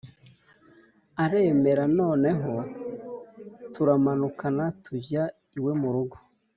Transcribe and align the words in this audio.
aremera 1.23 1.83
noneho! 1.99 2.53
Turamanukana 3.73 4.63
tujya 4.83 5.23
iwe 5.57 5.71
murugo 5.81 6.15